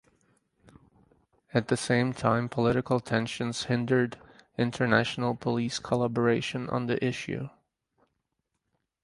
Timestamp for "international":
4.57-5.35